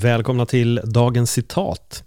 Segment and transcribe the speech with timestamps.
[0.00, 2.04] Välkomna till dagens citat.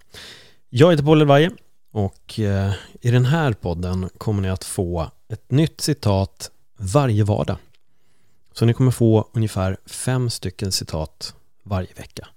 [0.70, 1.52] Jag heter Paul Elvaje
[1.92, 2.72] och eh,
[3.02, 7.58] i den här podden kommer ni att få ett nytt citat varje vardag.
[8.54, 12.28] Så ni kommer få ungefär fem stycken citat varje vecka.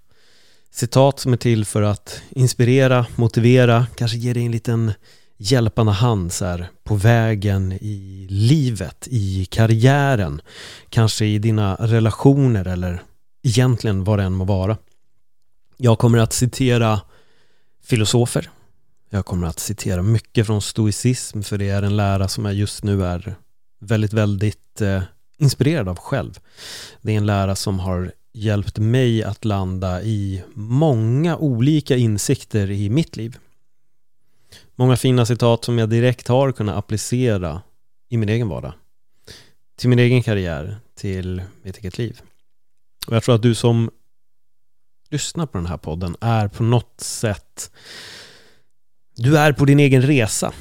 [0.70, 4.92] Citat som är till för att inspirera, motivera, kanske ge dig en liten
[5.36, 10.40] hjälpande hand så här, på vägen i livet, i karriären,
[10.88, 13.02] kanske i dina relationer eller
[13.42, 14.76] egentligen vad det än må vara.
[15.76, 17.00] Jag kommer att citera
[17.82, 18.50] filosofer.
[19.10, 22.84] Jag kommer att citera mycket från stoicism för det är en lära som jag just
[22.84, 23.34] nu är
[23.80, 25.02] väldigt, väldigt eh,
[25.38, 26.38] inspirerad av själv.
[27.02, 32.90] Det är en lära som har hjälpt mig att landa i många olika insikter i
[32.90, 33.36] mitt liv.
[34.76, 37.62] Många fina citat som jag direkt har kunnat applicera
[38.08, 38.72] i min egen vardag.
[39.76, 42.20] Till min egen karriär, till mitt eget liv.
[43.06, 43.90] Och jag tror att du som
[45.14, 47.70] lyssnar på den här podden är på något sätt
[49.16, 50.52] du är på din egen resa.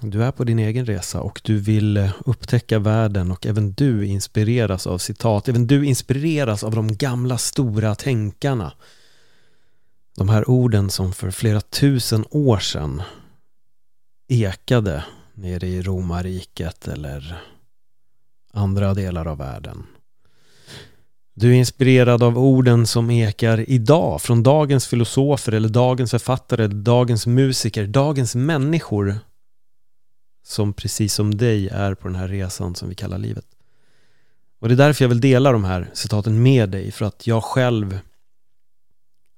[0.00, 4.06] Du är på din egen resa och du vill eh, upptäcka världen och även du
[4.06, 5.48] inspireras av citat.
[5.48, 8.72] Även du inspireras av de gamla stora tänkarna.
[10.16, 13.02] De här orden som för flera tusen år sedan
[14.28, 17.42] ekade nere i romarriket eller
[18.52, 19.86] andra delar av världen.
[21.38, 27.26] Du är inspirerad av orden som ekar idag från dagens filosofer eller dagens författare, dagens
[27.26, 29.18] musiker, dagens människor
[30.46, 33.46] som precis som dig är på den här resan som vi kallar livet.
[34.60, 37.44] Och det är därför jag vill dela de här citaten med dig för att jag
[37.44, 37.98] själv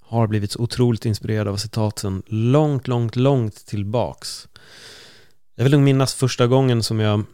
[0.05, 4.49] har blivit så otroligt inspirerad av citaten långt, långt, långt tillbaks.
[5.55, 7.25] Jag vill nog minnas första gången som jag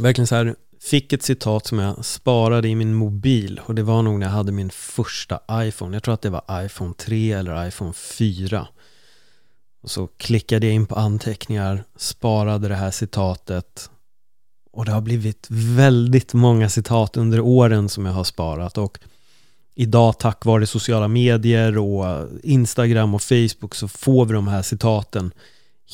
[0.00, 4.02] verkligen så här fick ett citat som jag sparade i min mobil och det var
[4.02, 5.96] nog när jag hade min första iPhone.
[5.96, 8.68] Jag tror att det var iPhone 3 eller iPhone 4.
[9.82, 13.90] Och så klickade jag in på anteckningar, sparade det här citatet
[14.72, 18.98] och det har blivit väldigt många citat under åren som jag har sparat och
[19.74, 25.32] idag tack vare sociala medier och Instagram och Facebook så får vi de här citaten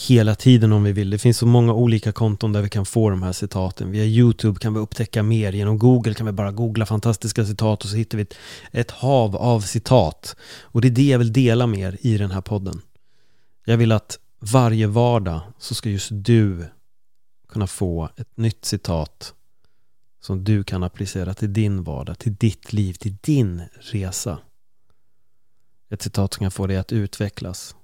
[0.07, 1.11] hela tiden om vi vill.
[1.11, 3.91] Det finns så många olika konton där vi kan få de här citaten.
[3.91, 5.53] Via YouTube kan vi upptäcka mer.
[5.53, 8.35] Genom Google kan vi bara googla fantastiska citat och så hittar vi ett,
[8.73, 10.37] ett hav av citat.
[10.63, 12.81] Och det är det jag vill dela med er i den här podden.
[13.65, 16.65] Jag vill att varje vardag så ska just du
[17.49, 19.35] kunna få ett nytt citat
[20.21, 24.39] som du kan applicera till din vardag, till ditt liv, till din resa.
[25.91, 27.75] Ett citat som kan få dig att utvecklas,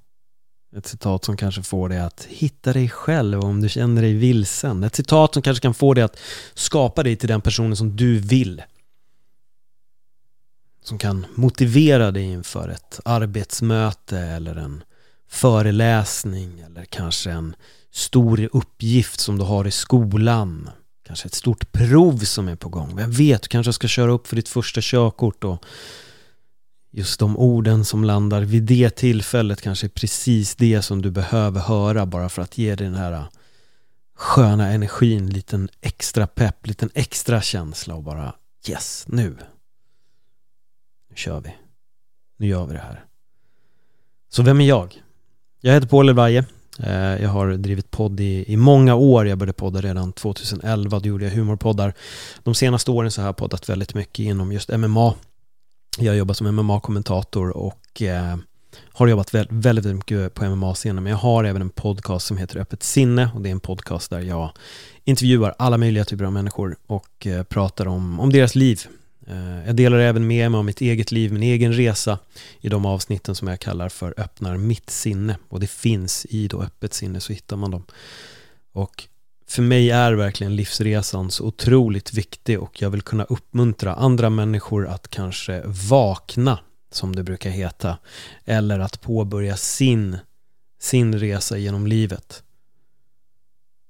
[0.76, 4.84] ett citat som kanske får dig att hitta dig själv om du känner dig vilsen.
[4.84, 6.18] Ett citat som kanske kan få dig att
[6.54, 8.62] skapa dig till den personen som du vill.
[10.82, 14.82] Som kan motivera dig inför ett arbetsmöte eller en
[15.28, 17.56] föreläsning eller kanske en
[17.90, 20.70] stor uppgift som du har i skolan.
[21.06, 22.96] Kanske ett stort prov som är på gång.
[22.96, 25.64] Vem vet, du kanske ska köra upp för ditt första körkort och
[26.96, 31.60] just de orden som landar vid det tillfället kanske är precis det som du behöver
[31.60, 33.24] höra bara för att ge dig den här äh,
[34.16, 38.34] sköna energin, liten extra pepp, liten extra känsla och bara
[38.68, 39.36] yes, nu.
[41.10, 41.54] Nu kör vi.
[42.36, 43.04] Nu gör vi det här.
[44.28, 45.02] Så vem är jag?
[45.60, 46.44] Jag heter Paul Elvaje.
[46.78, 49.28] Eh, jag har drivit podd i, i många år.
[49.28, 50.98] Jag började podda redan 2011.
[50.98, 51.94] Då gjorde jag humorpoddar.
[52.42, 55.14] De senaste åren så har jag poddat väldigt mycket inom just MMA
[55.98, 58.36] jag jobbar som MMA-kommentator och eh,
[58.82, 62.58] har jobbat väldigt, väldigt mycket på MMA-scenen men jag har även en podcast som heter
[62.58, 64.50] Öppet sinne och det är en podcast där jag
[65.04, 68.80] intervjuar alla möjliga typer av människor och eh, pratar om, om deras liv.
[69.26, 72.18] Eh, jag delar även med mig om mitt eget liv, min egen resa
[72.60, 76.62] i de avsnitten som jag kallar för Öppnar mitt sinne och det finns i då
[76.62, 77.84] Öppet sinne så hittar man dem.
[78.72, 79.08] Och
[79.46, 84.86] för mig är verkligen livsresan så otroligt viktig och jag vill kunna uppmuntra andra människor
[84.86, 86.58] att kanske vakna,
[86.92, 87.98] som det brukar heta,
[88.44, 90.18] eller att påbörja sin,
[90.80, 92.42] sin resa genom livet.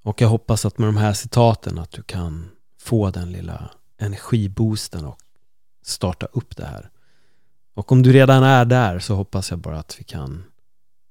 [0.02, 2.50] Och jag hoppas att med de här citaten att du kan
[2.80, 5.18] få den lilla energiboosten och
[5.82, 6.90] starta upp det här.
[7.74, 10.44] Och om du redan är där så hoppas jag bara att vi kan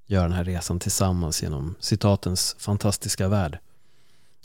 [0.06, 3.60] göra den här resan tillsammans genom citatens fantastiska värld.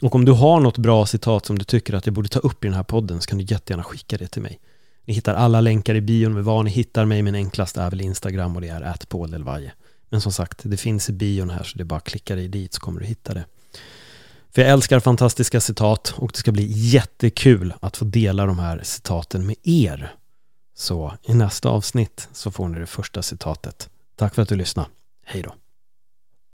[0.03, 2.65] Och om du har något bra citat som du tycker att jag borde ta upp
[2.65, 4.61] i den här podden så kan du jättegärna skicka det till mig.
[5.05, 8.00] Ni hittar alla länkar i bion med var ni hittar mig, men enklast är väl
[8.00, 9.73] Instagram och det är atpauldelvaje.
[10.09, 12.49] Men som sagt, det finns i bion här så det är bara att klicka dig
[12.49, 13.45] dit så kommer du hitta det.
[14.50, 18.81] För jag älskar fantastiska citat och det ska bli jättekul att få dela de här
[18.83, 20.15] citaten med er
[20.75, 23.91] Så i nästa avsnitt så får ni det första citatet.
[24.17, 24.89] Tack för att du lyssnade.
[25.25, 25.55] Hej då.